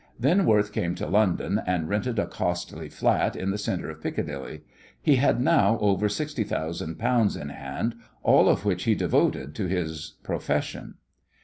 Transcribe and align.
Then 0.19 0.47
Worth 0.47 0.71
came 0.73 0.95
to 0.95 1.05
London 1.05 1.61
and 1.67 1.87
rented 1.87 2.17
a 2.17 2.25
costly 2.25 2.89
flat 2.89 3.35
in 3.35 3.51
the 3.51 3.57
centre 3.59 3.91
of 3.91 4.01
Piccadilly. 4.01 4.63
He 4.99 5.17
had 5.17 5.39
now 5.39 5.77
over 5.77 6.09
sixty 6.09 6.43
thousand 6.43 6.97
pounds 6.97 7.35
in 7.35 7.49
hand, 7.49 7.93
all 8.23 8.49
of 8.49 8.65
which 8.65 8.85
he 8.85 8.95
devoted 8.95 9.53
to 9.53 9.67
his 9.67 10.15
profession. 10.23 10.95